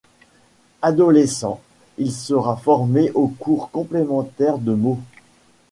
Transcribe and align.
Adolescent, 0.81 1.61
il 1.99 2.11
sera 2.11 2.55
formé 2.57 3.11
au 3.11 3.27
cours 3.27 3.69
complémentaires 3.69 4.57
de 4.57 4.73
Meaux. 4.73 4.99